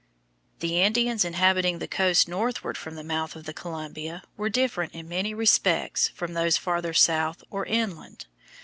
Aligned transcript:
The 0.61 0.81
Indians 0.81 1.23
inhabiting 1.23 1.77
the 1.77 1.87
coast 1.87 2.27
northward 2.27 2.75
from 2.75 2.95
the 2.95 3.03
mouth 3.03 3.35
of 3.35 3.43
the 3.43 3.53
Columbia 3.53 4.23
were 4.35 4.49
different 4.49 4.95
in 4.95 5.07
many 5.07 5.31
respects 5.31 6.07
from 6.07 6.33
those 6.33 6.57
farther 6.57 6.91
south 6.95 7.43
or 7.51 7.67
inland. 7.67 8.25